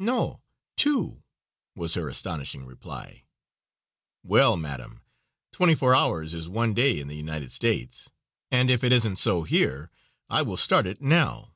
[0.00, 0.42] "No,
[0.76, 1.22] two,"
[1.76, 3.26] was her astonishing reply.
[4.24, 5.04] "Well, madame,
[5.52, 8.10] twenty four hours is one day in the United States,
[8.50, 9.92] and if it isn't so here,
[10.28, 11.52] I will start it now."